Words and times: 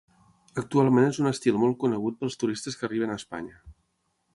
Actualment 0.61 1.05
és 1.11 1.19
un 1.25 1.29
estil 1.33 1.59
molt 1.65 1.79
conegut 1.85 2.19
pels 2.23 2.41
turistes 2.45 2.79
que 2.81 2.89
arriben 2.89 3.15
a 3.17 3.21
Espanya. 3.23 3.65